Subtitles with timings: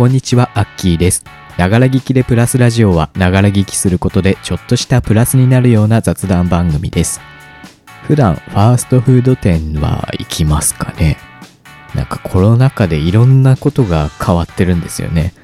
[0.00, 1.26] こんにちは、アッキーです。
[1.58, 7.20] ながら聞きでプラスラジオは、ながら聞きすることでちょっとしたプラスになるような雑談番組です。
[8.04, 11.18] 普段、ファーストフード店は行きますかね？
[11.94, 15.34] なんかコロナ禍でいろんなことが変わってるんですよね。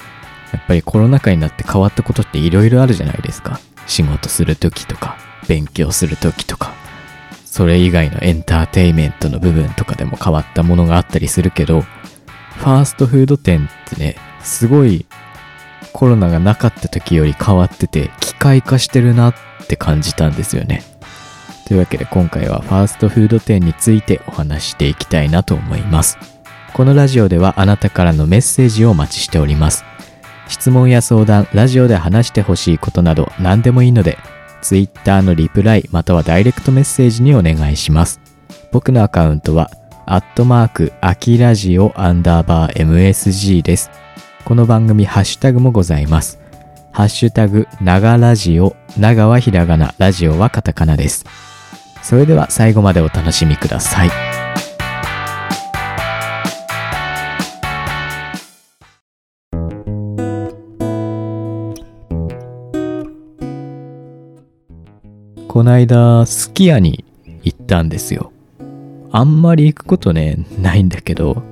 [0.54, 3.60] やっぱりコロナ禍になって変わったことっていろいろあるじゃないですか。
[3.86, 6.72] 仕事するときとか、勉強するときとか。
[7.44, 15.06] それ以外のエンターテイメントの部分とかでも変わったものがあったりするけど、ファーストフード店ってね、すごい
[15.92, 19.34] コロナがなかった時より変わってて機械化してるなっ
[19.66, 20.82] て感じたんですよね。
[21.66, 26.16] というわけで今回はファーストフード店についてお話していきたいなと思います。
[26.74, 29.84] このラジオではあなたからのメッセージをお待ちしております。
[30.48, 34.16] 質問や相談、ラジオで話してほしいことなど何でもいいので、
[34.62, 38.20] Twitter のリプライまたはダイレクトメッセージにお願いします。
[38.70, 39.70] 僕のアカウントは、
[40.06, 43.90] アットマーク、アキラジオアンダーバー MSG です。
[44.46, 46.38] この番組、ハッシュタグもございます。
[46.92, 51.24] ハッシュタグ、ながラジオ、長はひらがな、ラジオはカタカナです。
[52.00, 54.10] それでは最後までお楽しみください。
[65.48, 67.04] こないだ、すき家に
[67.42, 68.30] 行ったんですよ。
[69.10, 71.42] あんまり行くことね、ないんだけど、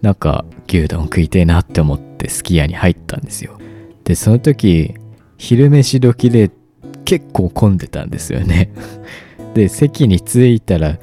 [0.00, 3.58] なんか牛丼食いてえなって思ってすき家に入ったんですよ。
[4.04, 4.94] で、その時、
[5.38, 6.50] 昼飯時で
[7.04, 8.70] 結構混んでたんですよね。
[9.54, 10.98] で、席に着いたら、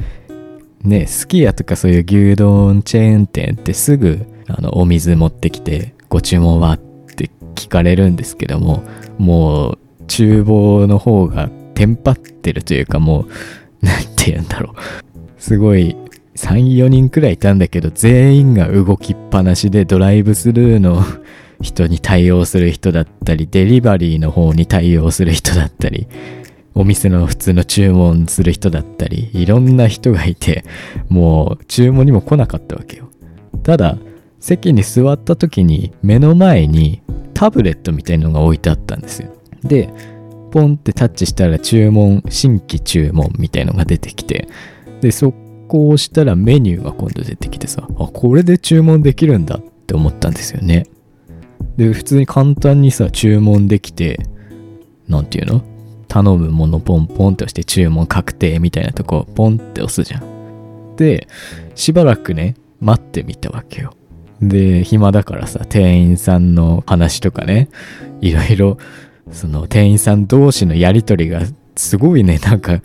[0.83, 8.83] ね、すき家とかそういう牛丼チェーン店ってすぐあのお水持ってきてご注文はって聞かれるんですけども、
[9.17, 13.25] もう厨房の方がテンパってるというかも
[13.81, 14.75] う、なんて言うんだろう。
[15.37, 15.95] すごい
[16.37, 21.03] 3、4人くらいいたんだけど、全員が動きっぱなしでドライブスルーの
[21.61, 26.07] 人に対応する人だったり、デリバリーの方に対応する人だったり、
[26.75, 30.63] お店の普通の注文する人だったり、いろんな人がいて、
[31.09, 33.09] もう注文にも来なかったわけよ。
[33.63, 33.97] ただ、
[34.39, 37.01] 席に座った時に目の前に
[37.33, 39.33] タブレットみたいのが置いてあったんですよ。
[39.63, 39.89] で、
[40.51, 44.47] ポンってタッチしたら注文、新規注文みたいのが出てきて、
[45.01, 45.33] で、そ
[45.67, 50.85] こを押したらメニューが今度出てきてさ、あ、これで注文できるんだって思ったんですよね。
[51.75, 54.19] で、普通に簡単にさ、注文できて、
[55.07, 55.61] なんていうの？
[56.07, 60.95] 頼むものポンポンって押して注文確定みたいなとこポンって押すじゃん。
[60.95, 61.27] で、
[61.75, 63.93] しばらくね、待ってみたわけよ。
[64.41, 67.69] で、暇だからさ、店員さんの話とかね、
[68.21, 68.77] いろいろ、
[69.31, 71.41] その店員さん同士のやりとりが
[71.77, 72.81] すごいね、なんか、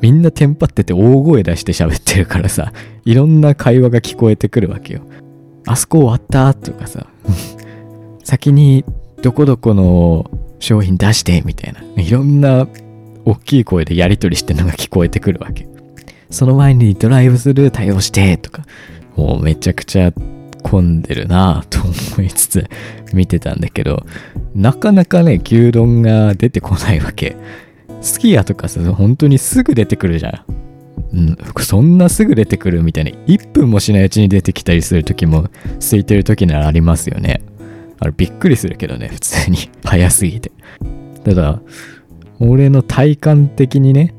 [0.00, 2.72] みんなテンパってて大声出して喋ってるからさ、
[3.04, 5.02] いろんな会話が聞こえてくるわけよ。
[5.66, 7.06] あそこ終わったとかさ、
[8.24, 8.84] 先に
[9.22, 12.68] どこどこの商品出してみたいな、いろんな
[13.24, 15.66] 大きい声でやりとりしてるのが聞こえてくるわけ。
[16.30, 18.64] その前にドライブスルー対応してとか、
[19.16, 20.12] もうめちゃくちゃ
[20.62, 22.68] 混んでるなぁと思いつつ
[23.12, 24.04] 見てたんだけど、
[24.54, 27.36] なかなかね、牛丼が出てこないわけ。
[28.00, 30.56] すき家とかさ、本当にすぐ出てくるじゃん。
[31.12, 35.48] うん、そんなすぐ出てくるみたいな、1分もしないうちに出てきたりする時も、
[35.78, 37.40] 空いてる時ならありますよね。
[37.98, 39.58] あれびっくりするけどね、普通に。
[39.84, 40.52] 早すぎて。
[41.24, 41.60] ただ、
[42.38, 44.14] 俺の体感的にね、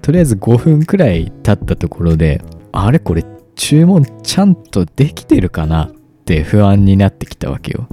[0.00, 2.42] とりあえず5分くらい経ったところで、
[2.72, 3.24] あれこれ
[3.54, 5.90] 注文ちゃんとできてるかなっ
[6.24, 7.86] て不安になってきたわけよ。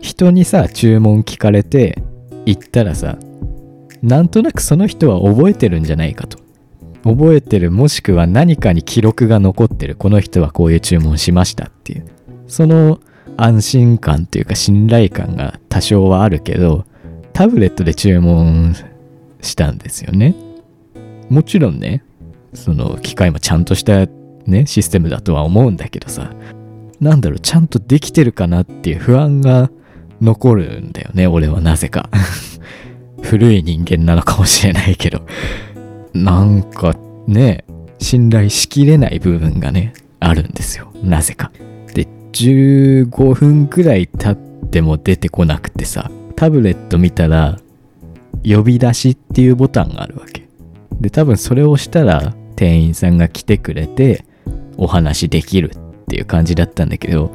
[0.00, 2.02] 人にさ、注文聞かれて
[2.46, 3.18] 行ったらさ、
[4.02, 6.38] なんとなくその人は覚えてるんじゃないかと。
[7.02, 9.94] 覚えてるもしくは何かに記録が残ってる。
[9.94, 12.04] この人はこういう注文しましたっていう。
[12.46, 13.00] その
[13.36, 16.84] 安心感というか信頼感が多少はあるけど、
[17.32, 18.74] タブレットで注文
[19.40, 20.34] したんですよね。
[21.30, 22.04] もちろんね、
[22.52, 24.06] その機械もちゃんとした
[24.46, 26.32] ね、システムだとは思うんだけどさ、
[27.00, 29.70] なんだろう、ちゃんとできてるかなっていう不安が
[30.20, 32.10] 残るんだよね、俺はなぜか。
[33.22, 35.22] 古い人間なのかもしれないけど。
[36.12, 36.96] なんか
[37.26, 37.64] ね、
[37.98, 40.92] 信頼しきれない部分がね、あるんですよ。
[41.02, 41.52] なぜか。
[41.94, 47.58] で、15分くらい経っても出てこなくてさ、タブレット見たら、
[48.44, 50.48] 呼び出しっていうボタンがあるわけ。
[51.00, 54.24] で、多分それを押したら、店員さんが来てくれて、
[54.76, 57.34] お話できるっていう感じだったんだけど、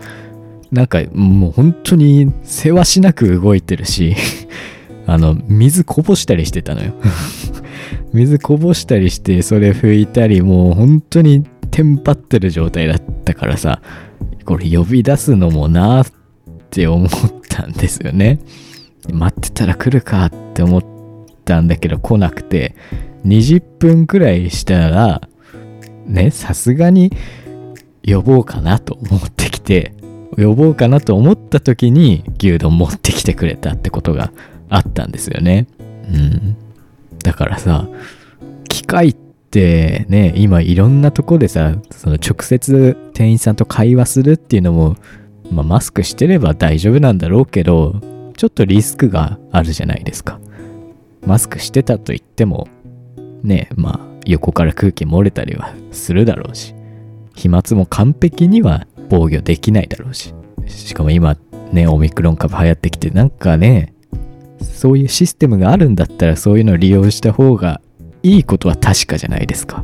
[0.71, 4.15] なんかもう本当に世話しなく動いてるし、
[5.07, 6.93] あの、水こぼしたりしてたのよ。
[8.13, 13.81] 水こぼしたりして、それ拭いたり、もう本当にテンパってる状態だったからさ、
[14.45, 16.11] これ呼び出すのもなーっ
[16.69, 17.09] て思っ
[17.49, 18.39] たんですよね。
[19.11, 20.83] 待ってたら来るかって思っ
[21.43, 22.75] たんだけど来なくて、
[23.25, 25.21] 20分くらいしたら、
[26.05, 27.11] ね、さすがに
[28.05, 29.93] 呼ぼうかなと思ってきて、
[30.37, 34.31] 呼ぼうかなと思った時に牛丼持ってきてくれたってことが
[34.69, 35.67] あったんですよね。
[35.79, 36.55] うん。
[37.23, 37.87] だからさ、
[38.69, 39.13] 機械っ
[39.51, 44.95] てね、今いろんなとこでさ、その直接店員さんと会話するっていうのも、
[45.51, 48.01] まあ、マスクしてれば大丈夫なんだろうけど、
[48.37, 50.39] ちょっとリスクがあるじゃないですか。
[51.25, 52.67] マスクしてたと言っても、
[53.43, 56.75] ね、まあ横から空気漏れたりはするだろうし、
[57.35, 60.33] 飛沫も完璧には防御できないだろうし、
[60.67, 61.37] しかも今
[61.71, 63.93] ね、オミクロン株流行ってきて、なんかね、
[64.61, 67.81] そういうシステムがあるんだったらそういうのを利用した方が
[68.23, 69.83] いいことは確かじゃないですか。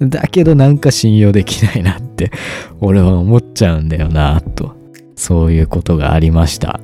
[0.00, 2.30] だけどなんか信用できないなって
[2.80, 4.76] 俺は思っちゃうんだよなと。
[5.16, 6.80] そういうことがありました。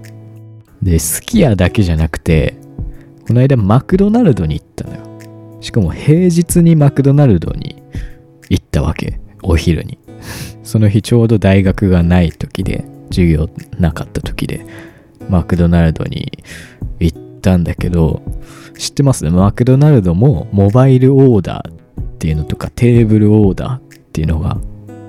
[0.83, 2.57] で、すき家だけじゃなくて、
[3.27, 5.01] この間マクドナルドに行ったのよ。
[5.61, 7.81] しかも平日にマクドナルドに
[8.51, 9.21] 行ったわけ。
[9.43, 9.99] お昼に。
[10.65, 13.49] その日ちょうど大学がない時で、授業
[13.79, 14.67] なかった時で、
[15.31, 16.45] マクドナルドに
[17.45, 18.23] たんだけど、
[18.79, 19.25] 知ってます？
[19.31, 23.81] マクドナルドもモバイルオーダーっていうのとかテーブルオーダーっ
[24.13, 24.59] ていうのが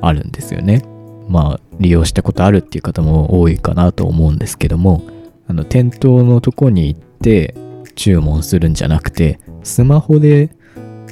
[0.01, 0.83] あるんですよね。
[1.27, 5.01] まあ利用したことあるっていう方も多いかなと思うんですけども、
[5.47, 7.55] あの店頭のとこに行って
[7.95, 10.51] 注文するんじゃなくて、スマホで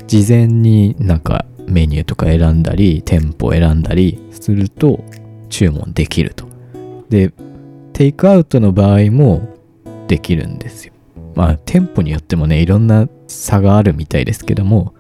[0.06, 5.04] 事前になんかメニューとか選んだり、店舗選んだりすると
[5.50, 6.46] 注文できると。
[7.10, 7.34] で、
[7.94, 9.56] テイクアウトの場合も
[10.08, 10.93] できるんですよ。
[11.36, 14.94] まあ店舗によってもね、いろんな差があるみたいですけども、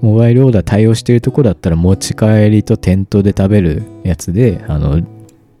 [0.00, 5.02] モバイルオーダー対応してるとこだったら持ち帰りと店頭で食べるやつで、あの、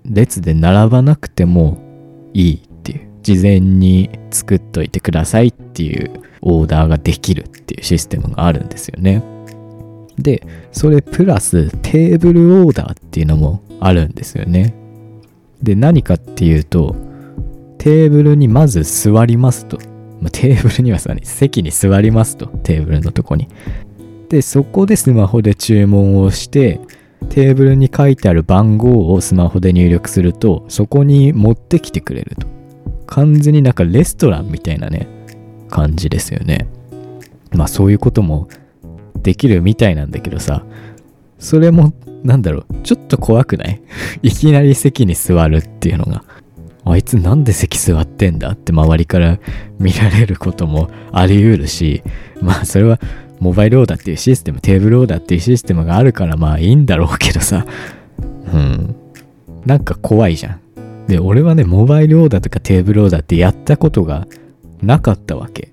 [0.04, 1.78] 列で並ばなくても
[2.32, 9.22] いいっていう事前に作っといてくださいっていうオーダーができるっていうシステムがあるんですよね。
[10.18, 14.74] で、それプラステーブルオーダーっていうのもあるんですよね。
[15.62, 16.94] で、何かっていうと、
[17.78, 19.78] テーブルにまず座りますと。
[20.20, 22.46] まあ、テーブルにはさ、席に座りますと。
[22.46, 23.48] テーブルのとこに。
[24.28, 26.80] で、そこでスマホで注文をして、
[27.30, 32.46] テーブルに書いてある番号をスマホで入力すると、そこに持ってきてくれると。
[33.06, 35.06] 完全になんかレストランみたいなね、
[35.68, 36.66] 感じですよね。
[37.52, 38.48] まあそういうことも
[39.22, 40.64] できるみたいなんだけどさ、
[41.38, 41.92] それも、
[42.24, 43.80] なんだろう、ちょっと怖くない？
[44.22, 46.24] いきなり席に座るっていうのが。
[46.92, 49.38] あいつなんで席座ってんだって周りから
[49.78, 52.02] 見られることもあり得るし、
[52.40, 52.98] まあそれは
[53.40, 57.66] モバイルオーダーっていうシステム、テーブルオーダーっていうシステムがあるからまあいいんだろうけどさ、
[58.52, 58.94] うん。
[59.64, 61.06] なんか怖いじゃん。
[61.06, 64.26] で、俺はね、モバイルオーダーとかテーブルオーダーってやったことが
[64.80, 65.72] なかったわけ。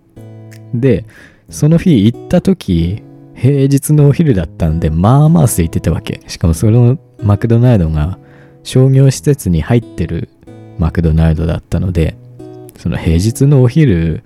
[0.74, 1.06] で、
[1.50, 3.04] その日行った時、
[3.36, 6.22] 平日のお昼だったんで、まあまあ空いてたわけ。
[6.28, 8.18] しかもそのマクドナルドが
[8.64, 10.30] 商業施設に入ってる
[10.78, 12.16] マクドナルドだったので、
[12.78, 14.24] その平日のお昼、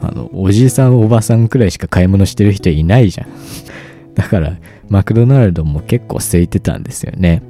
[0.00, 3.28] あの、おじさんおばさんくらいしか買い物してる人いないじゃん。
[4.14, 4.56] だから、
[4.88, 7.42] マクドナルドも結構空いてたんですよね。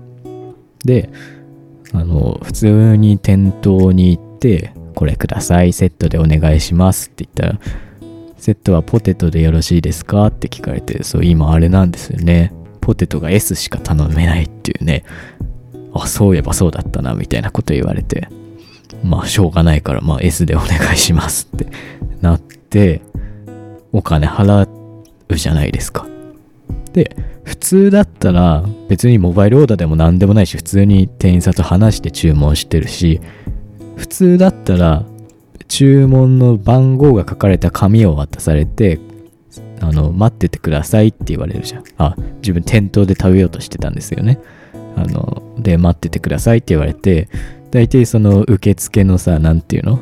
[0.84, 1.10] で、
[1.92, 7.60] あの、普通に店頭に行って、これください、セットでお願いしますって言ったら、
[8.36, 12.52] セットはポテトでよろしいですかって聞かれて、そう、今あれなんですよね。
[12.80, 15.04] ポテトが S しか頼めないっていうね。
[15.92, 18.28] あ、そういえばそうだったな、みたいなこと言われて。
[19.04, 21.66] まあ、しょうがないから、まあ S でお願いしますって
[22.20, 23.02] なって、
[23.92, 24.68] お金払
[25.28, 26.06] うじゃないですか。
[26.92, 27.16] で、
[27.48, 33.22] 普通だったら別にモバイルオーダーでも何でもないし普通に店員さんと話して注文してるし
[33.96, 35.06] 普通だったら
[35.66, 39.00] 注文の番号が書かれた紙を渡されて
[39.80, 44.38] あの待っててくださいって言われるじゃんあ自分店頭で食べようとしてたんですよね
[45.02, 47.28] あので待っててくださいって言われて
[47.70, 50.00] 大体その受付のさ何て言うの？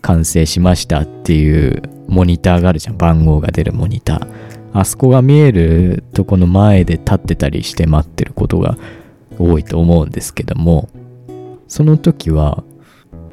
[0.00, 4.28] 完成しましたっていうモニターがあるじゃん番号が出るモニター
[4.72, 8.76] あそこが見えるとこの前で立ってたりして待ってることが
[9.38, 10.88] 多いと思うんですけども、
[11.68, 12.64] その時は、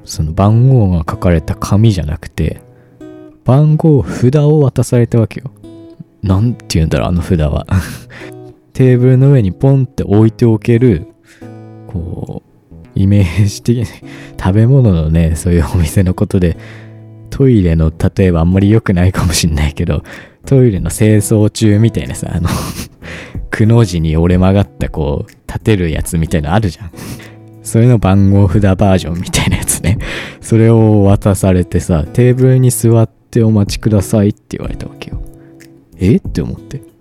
[0.03, 2.61] その番号が書かれた紙じゃなくて、
[3.43, 5.51] 番号札を渡されたわけよ。
[6.21, 7.65] なんて言うんだろう、あの札は。
[8.75, 11.07] テーブルの上にポンって置いておける、
[11.87, 13.85] こう、イメージ的に
[14.37, 16.57] 食べ物のね、そういうお店のことで、
[17.29, 20.03] トイレの例えばあんまり良くないかもしんないけど、
[20.45, 22.49] トイレの清掃中みたいなさ、あの
[23.49, 26.91] くの字に折れ曲がったこう、立てるやつみたいなのあるじゃん。
[27.63, 29.99] それの番号札バージョンみたいなやつね。
[30.41, 35.21] それを渡されてさ、テーブルに座ってお待ちくださいって言われたわけよ。
[35.97, 36.17] え？
[36.17, 36.94] って思って。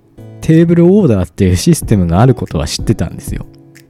[0.44, 3.46] テーブルオーダーっていうシステムがあることは知ってたんですよ。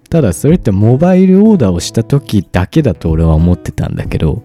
[0.08, 4.44] ただそれってモバイルオーダーをした時だけだと俺は思ってたんだけど、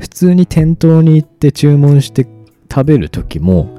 [0.00, 2.26] 普通に店頭に行って注文して
[2.68, 3.78] 食べる時も、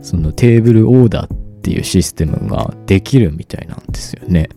[0.00, 4.48] そのテーブルオーダーっていうシステムができるみたいなんですよね。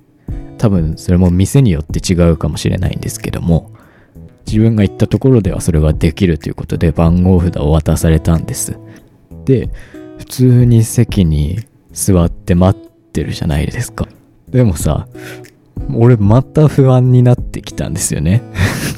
[0.59, 3.71] 多分それも店によって違うかもしれないんですけども、
[4.45, 8.77] 自分が行ったところではそれができるということで番号札を渡されたんです。
[9.45, 9.71] で、
[10.19, 11.57] 普通に席に
[11.95, 14.07] 座って待ってるじゃないですか。
[14.49, 15.07] でもさ、
[15.93, 18.43] 俺また不安になってきたんですよね。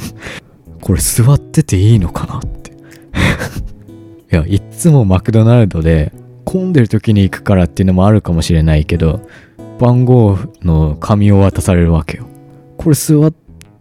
[0.82, 2.72] これ座ってていいのかなって
[4.34, 6.12] いや、いっつもマクドナルドで
[6.44, 9.22] 混んでる時に行くからっていうのもあるかもしれないけど、
[9.80, 12.26] 番号の紙を渡されるわけよ。
[12.78, 13.34] これ座っ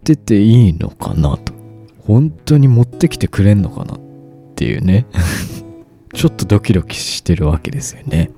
[0.03, 1.53] てていいのかなと。
[2.05, 3.99] 本当に持ってきてくれんのかなっ
[4.55, 5.05] ていうね
[6.15, 8.31] ちょっとドキドキしてるわけですよね。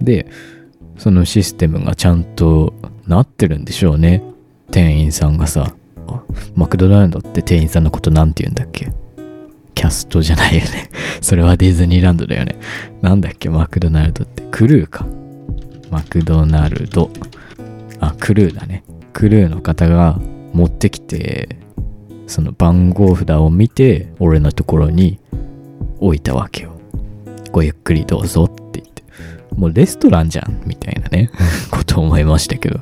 [0.00, 0.26] で、
[0.96, 2.74] そのシステムがちゃんと
[3.06, 4.22] なってるんでしょうね。
[4.70, 5.74] 店員さんがさ、
[6.54, 8.92] マクドナルドって店員さんのことなんて言うんだっけ？
[9.74, 10.90] キャストじゃないよね
[11.22, 12.56] それはディズニーランドだよね。
[13.00, 13.48] なんだっけ？
[13.48, 14.42] マクドナルドって。
[14.50, 15.06] クルーか。
[15.90, 17.10] マクドナルド。
[18.00, 18.82] あ、クルーだね。
[19.12, 20.18] クルーの方が
[20.52, 21.56] 持ってきて、
[22.26, 25.18] その番号札を見て、俺のところに
[26.00, 26.72] 置いたわけよ。
[27.52, 28.57] ごゆっくりどうぞっ。
[29.56, 31.30] もうレストランじゃんみたいなね、
[31.70, 32.80] こと思いましたけど。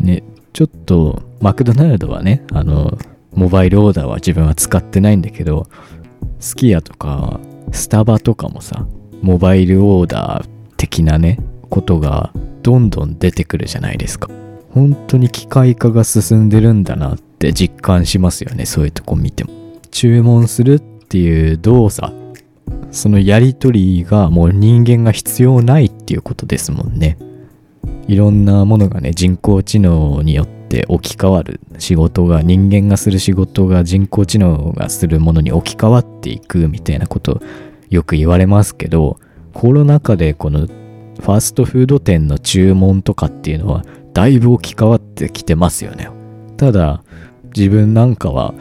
[0.00, 2.98] ね、ちょっと、マクドナルドはね、あの、
[3.34, 5.66] モバイルオーダーは自分は使ってないんだけど、
[6.40, 7.40] スキヤとか、
[7.72, 8.86] スタバとかもさ、
[9.22, 11.38] モバイルオーダー的なね、
[11.68, 14.28] ことがどんどん出てくるじゃないですか。
[14.70, 19.50] 本当に機械化が進んでるんだなって実感しますよね、そういうとこ見ても。
[19.90, 22.12] 注文するっていう動作、
[22.96, 27.18] そのやりとりがもう人間が必要ないっていうことですもんね。
[28.08, 37.40] いろんなものがね、人工知能によって置き換わる仕事が、人間がする仕事が人工知能がするものに置き換わっていくみたいなこと
[37.90, 39.18] よく言われますけど、
[39.52, 46.08] コロナ禍でこのファーストフード店の注文とかっていうのはだいぶ置き換わってきてますよね。
[46.56, 47.02] ただ
[47.56, 48.54] 自分なんかは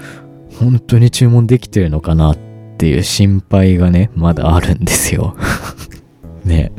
[0.60, 2.38] 本当に注文できてるのかなっ
[2.78, 5.36] ていう心配がね、まだあるんですよ。
[6.46, 6.72] ね。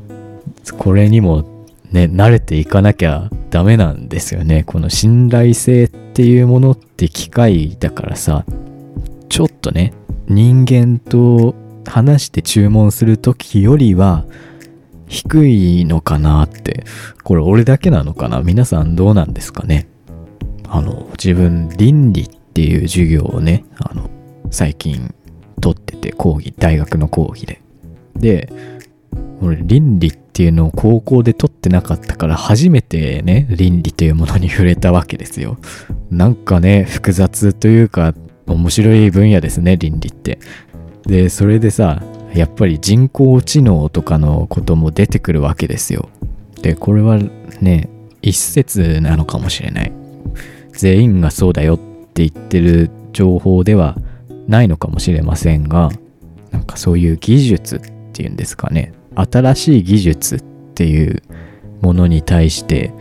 [0.79, 4.65] これにもね、慣れていかなきゃダメなんですよね。
[4.65, 8.45] この信頼性っていうものって機械だからさ、
[9.29, 9.93] ちょっとね、
[10.29, 11.55] 人間と
[11.87, 14.25] 話して注文する時よりは
[15.07, 16.85] 低いのかなって。
[17.23, 18.41] これ俺だけなのかな？
[18.41, 19.89] 皆さんどうなんですかね？
[20.69, 24.11] あの、自分倫理っていう授業をね、あの、
[24.51, 25.15] 最近
[25.61, 27.61] 取ってて、講義、大学の講義で。
[28.17, 28.53] で、
[29.41, 35.59] 俺倫理っていうのを高校で取ってなかったから初めてね、倫理というものに触れたわけですよ。
[36.11, 38.15] なんかね、複雑というか
[38.47, 40.39] 面白い分野ですね、倫理って。
[41.07, 42.03] で、それでさ、
[42.35, 46.09] やっぱり人工知能とかのことも出てくるわけですよ。
[46.63, 47.19] で、これは
[47.61, 47.89] ね、
[48.23, 49.93] 一説なのかもしれない。
[50.73, 53.97] 全員がそうだよって言ってる情報では
[54.49, 55.91] ないのかもしれませんが、
[56.51, 57.81] なんかそういう技術っ
[58.13, 58.93] ていうんですかね。
[59.15, 60.43] 新しい技術っ
[60.75, 61.23] ていう
[61.81, 62.93] ものに対して、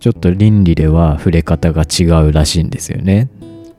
[0.00, 3.28] ちょっと倫理では触れ方が違うらしいんですよね。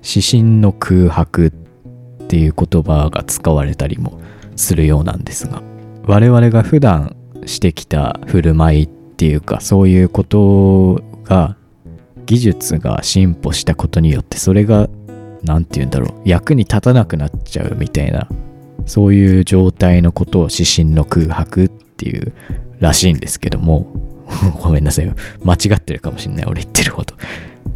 [0.06, 4.20] 指針の空白っていう言葉が使われたりも
[4.56, 5.64] するようなんですが
[6.06, 11.58] 我々が普段してきた振る舞いっていうかそういうことが
[12.26, 14.88] 技術が進歩したことによってそれが
[15.46, 16.22] 何て言うんだろう。
[16.26, 18.28] 役に立たなくなっちゃうみたいな。
[18.86, 22.34] そういう状態のことを指針の空白っていう
[22.80, 23.88] らしいんですけども。
[24.62, 26.46] ごめんなさい間違ってるかもしんない。
[26.46, 27.16] 俺言ってること。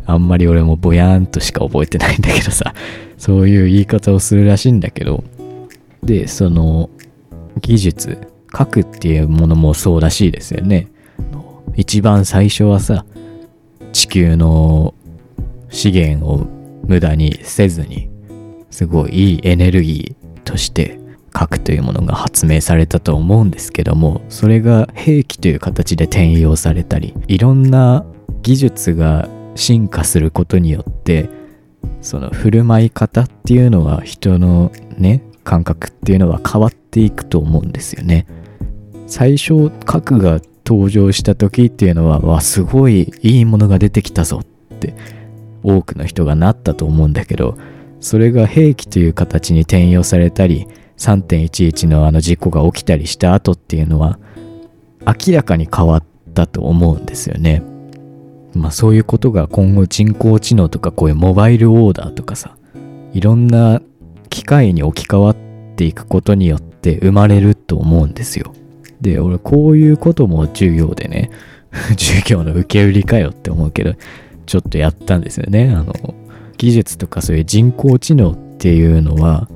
[0.06, 2.74] あんまり俺もぼやーんとしか覚えてないんだけどさ。
[3.18, 5.24] そういう言い方をするらしいんだけど。
[6.04, 6.90] で、その
[7.62, 10.88] 技術、核っていうものもそうらしいですよね。
[11.76, 13.06] 一番最初はさ、
[13.92, 14.94] 地球の
[15.70, 16.48] 資源を
[16.90, 18.10] 無駄にせずに、
[18.72, 21.00] すごいいいエネルギーとして
[21.32, 28.06] 核というものが発明されたと思うんですけども、それが兵器という形で転用されたり、いろんな
[28.42, 31.30] 技術が進化することによって、
[32.02, 38.26] その振る舞い方っていうのは人のね、感覚っていうのは変わっていくと思うんですよね。
[39.06, 44.94] 最初核が登場した時っていうのはわすごいいいものが出てきたぞって
[45.64, 47.58] 多くの人がなったと思うんだけど
[48.00, 54.20] それが兵器という形に転用されたり3.11のあの事故が起きたりした後っていうのは
[55.06, 57.64] 明らかに変わったと思うんですよね。
[58.54, 62.58] まあそういうことが今後人工知能とかこういうモバイルオーダーとかさ
[63.14, 63.82] いろんな
[64.30, 65.36] 機械に置き換わっ
[65.76, 68.54] ていくことによって生まれると思うんですよ。
[69.02, 71.32] で俺こういうことも授業でね
[71.98, 73.94] 授業の受け売りかよって思うけど
[74.50, 75.72] ちょっとやったんですよね。
[75.76, 75.94] あの
[76.58, 79.48] 技術とかそういう人工知能っていうのは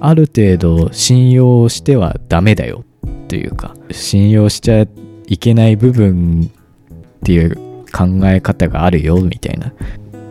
[0.00, 4.86] ある程度信用してはダメだよっていうか信用しちゃ
[5.26, 7.56] いけない部分っていう
[7.92, 9.72] 考え方があるよみたいな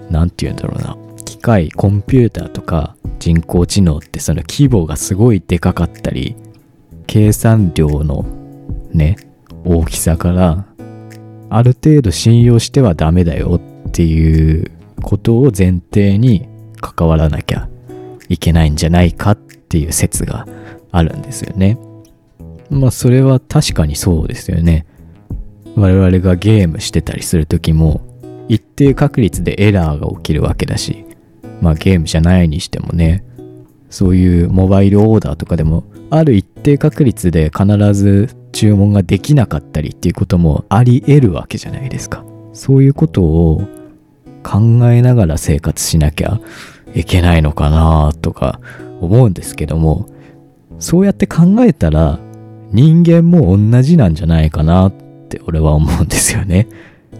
[0.09, 6.35] 何て言うんだろうな機械コンピューターとか人工知能ってその規模がすごいでかかったり
[7.05, 8.25] 計算量の
[8.91, 9.15] ね
[9.63, 10.65] 大きさから
[11.49, 14.71] ある程度信用してはダメだよってっていう
[15.01, 16.49] ことを前提に
[16.81, 17.69] 関わらなきゃ
[18.27, 20.45] いけないんじゃないかっていう説が
[20.91, 21.77] あるんですよね。
[22.69, 24.85] まあそれは確かにそうですよね。
[25.77, 28.01] 我々がゲームしてたりする時も
[28.49, 31.05] 一定確率でエラーが起きるわけだし
[31.61, 33.23] まあゲームじゃないにしてもね
[33.89, 43.61] そういうモバイルオーダーとかでもある一定確率で必ず注文ができなかったりっていうこともあり得るわけじゃないですかそういうことを
[44.45, 44.59] 考
[44.91, 46.39] えながら生活しなきゃ
[46.93, 48.59] いけないのかなとか
[49.01, 50.07] 思うんですけども
[50.79, 52.19] そうやって考えたら
[52.71, 56.67] 人間も同じなんじゃないかなって俺は思うんですよね。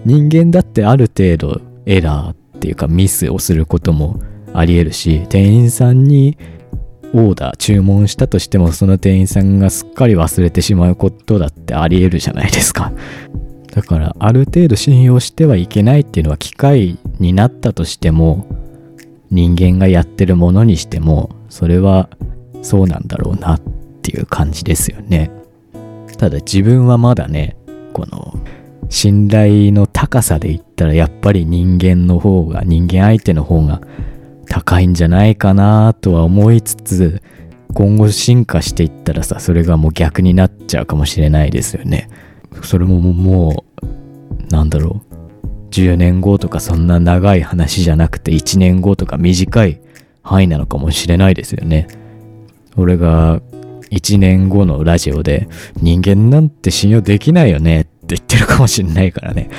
[0.06, 4.20] 人間だってある程度エラーっていうかミスをすることも
[4.54, 6.38] あり得るし店員さんに
[7.14, 12.92] オーダー注文したとしてもその店員さんがすっかり忘れてしまうことだってあり得るじゃないですか。
[13.76, 18.48] だからある程度信用してはいけないっていうのは機械になったとしても
[19.30, 22.10] 人間がやってるものにしてもそれは
[22.62, 23.62] そうなんだろうなっ
[24.02, 25.30] ていう感じですよね。
[26.18, 27.58] ただ自分はまだね
[27.92, 28.40] この
[28.90, 33.82] 信頼の高さで言ったらやっぱり人間の方が人間相手の方が
[34.48, 37.22] 高いんじゃないかなとは思いつつ
[37.74, 42.10] 今後進化していったらさそれがもう逆になっちゃうかもしれないですよね。
[42.64, 43.65] それももう
[44.56, 45.16] なんだろう。
[45.72, 49.82] 10年後とかそんな長い話じゃなくて1年後とか短い
[50.24, 51.88] 範囲なのかもしれないですよね。
[52.78, 53.42] 俺が
[53.92, 55.50] 1年後のラジオで
[55.82, 59.50] 人間なんて信用できないよねって言ってるかもしれないからね。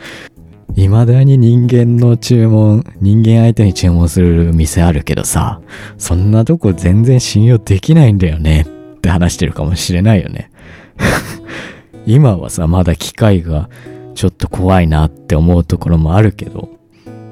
[0.74, 5.60] 未だに人間の注文、人間相手に注文する店あるけどさ、
[5.98, 10.50] そんなとこ全然信用できないんだよねって話してるかもしれないよね。
[12.06, 13.68] 今はさ、まだ機械が
[14.14, 16.68] ちょっと怖いなって思うところもあるけど、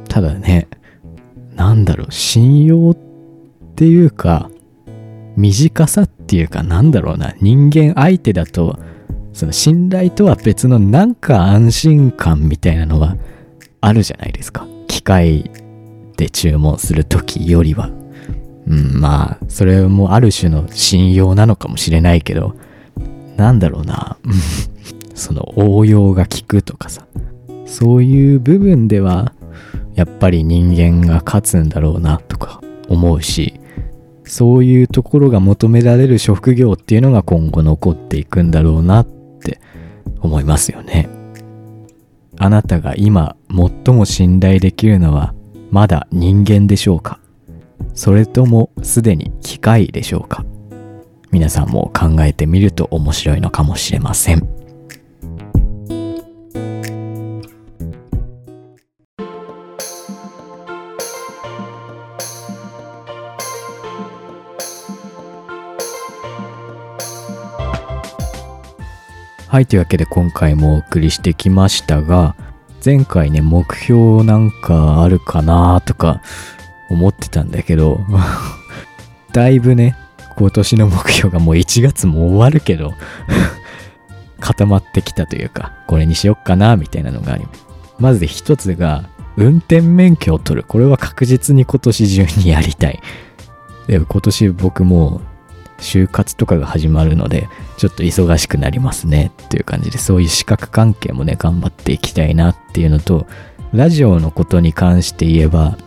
[0.09, 0.69] ただね、
[1.55, 2.97] なんだろう、信用っ
[3.77, 4.51] ていうか、
[5.37, 8.79] 短さっていうかなんだろうな、人間相手だと、
[9.33, 13.17] その信頼とは別のなんか安心感みたいなのは
[13.81, 14.67] あるじゃないですか。
[14.89, 15.51] 機械
[16.17, 17.91] で注文する時よりは。
[18.67, 22.55] うん、まあ、それもある種の信用なのかもしれないけど、
[23.37, 24.17] なんだろうな。
[25.21, 27.07] その応用が効くとかさ。
[27.67, 29.33] そういう部分では、
[29.95, 33.61] やっぱり人間が勝つんだろうなとか思うし、
[34.25, 39.61] そういうところが求められる職業っていうのが今後残っていくんだろうなって
[40.21, 41.09] 思いますよね。
[42.39, 45.35] あなたが今最も信頼できるのは
[45.71, 47.21] まだ人間でしょうか？
[47.95, 50.45] それともすでに機械でしょうか？
[51.31, 54.49] 皆さんも考えてみると面白いのかもしれません。
[69.51, 72.37] はい、というわけで今回もお送りしてきましたが、
[72.85, 76.23] 前回ね、目標なんかあるかなとか
[76.89, 77.99] 思ってたんだけど、
[79.35, 79.97] だいぶね、
[80.37, 82.95] 今年の目標がもう1月も終わるけど
[84.39, 87.67] 固まってきたというか、これにしよっかな、みたいなのがあります。
[87.99, 90.65] まず一つが、運転免許を取る。
[90.69, 93.01] これは確実に今年中にやりたい。
[93.89, 95.21] で今年僕も
[95.81, 103.27] 就活とかが始まるので、ちょっと忙しくなりますねっていう感じで、そういう資格関係もね、頑張っていきたいなっていうのと、
[103.73, 105.79] ラジオのことに関して言えば、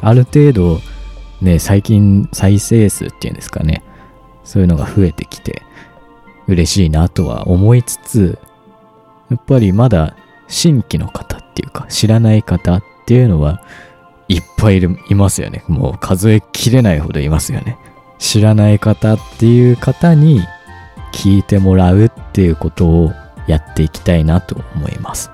[0.00, 0.80] ある程度、
[1.40, 3.82] ね、最近再生数っていうんですかね、
[4.44, 5.62] そういうのが増えてきて、
[6.46, 8.38] 嬉しいなとは思いつつ、
[9.30, 10.16] やっぱりまだ
[10.48, 13.62] 新規の方っていうか、知らない方っていうのは
[14.28, 15.64] いっぱいいますよね。
[15.68, 17.78] もう数えきれないほどいますよね。
[18.18, 20.40] 知らない方っていう方に
[21.12, 23.12] 聞いてもらうっていうことを
[23.46, 25.30] やっていきたいなと思います。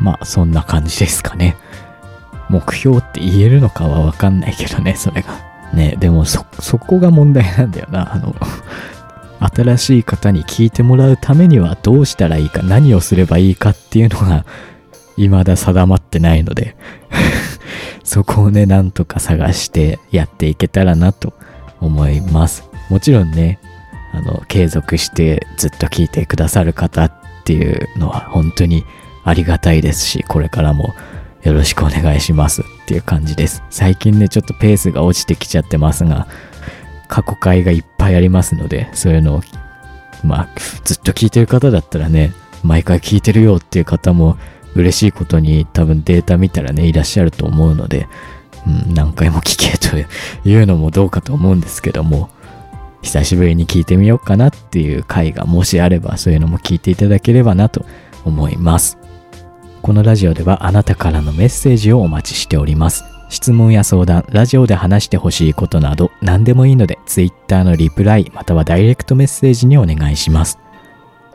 [0.00, 1.56] まあそんな感じですかね。
[2.48, 5.40] 目標って言えるのかはわかんないけどね、それが。
[5.72, 8.14] ね、でもそ、そこが問題なんだよな。
[8.14, 8.34] あの、
[9.40, 14.44] 新しい方に聞いてもらうためにはどうしたらいいか、何をすればいいかっていうのが、
[15.16, 16.76] 未だ定まってないので
[18.02, 21.34] そこをね、なんとか探してやっていけたらなと
[21.84, 22.68] 思います。
[22.90, 23.58] もちろんね、
[24.12, 27.12] あの、継続してずっと聞いてくださる方っ
[27.44, 28.84] ていうのは本当に
[29.24, 30.94] ありがたいですし、これからも
[31.42, 33.62] よろしくお願いしますっていう感じです。
[33.70, 36.26] 最近ね、ちょっとペースが落ちてきちゃってますが、
[37.08, 39.42] 過去回がいっぱいありますので、そういうのを、
[40.22, 40.48] まあ、
[40.84, 44.38] ずっと聞いてる方だったらね、毎回聞いてるよっていう方も
[44.74, 48.08] 嬉しいことに多分データ見たらね、いらっしゃると思うので、
[48.66, 49.96] うん、何回も聞けと
[50.48, 52.30] いうのもどうかと思うんですけども、
[53.02, 57.84] 久しぶりに聞いてみようかなっていう回がもしあれば、そういうのも聞いていただければなと
[58.24, 58.98] 思います。
[59.82, 63.04] このラジオではあなたからのメッセージをお待ちしております。
[63.28, 70.58] 質問や相談、ラジオで話してほしいことなど何でもいいので Twitter のリプライまたはダイレクトメッセージにお願いします。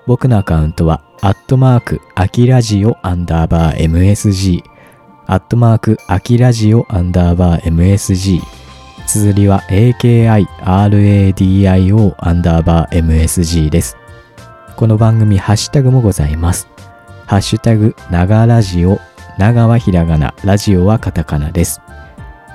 [0.08, 4.64] 僕のアカウントは、アットマーク、アキラジオアンダーバー MSG、
[5.32, 8.42] アットマーク、アキラジオアンダーバー MSG、
[9.06, 10.46] 綴りは AKIRADIO
[12.18, 13.96] アンダーバー MSG です。
[14.76, 16.68] この番組ハッシュタグもございます。
[17.28, 19.00] ハッシュタグ、長ラジオ、
[19.38, 21.80] 長はひらがな、ラジオはカタカナです。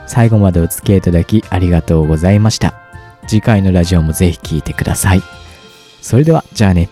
[0.08, 2.74] 最後までお付き合いいただきありがとうございました。
[3.28, 5.22] 次回のラジオもぜひ聴いてください。
[6.02, 6.88] それでは、じゃあね。